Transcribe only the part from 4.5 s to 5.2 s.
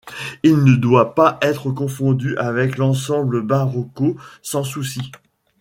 Souci.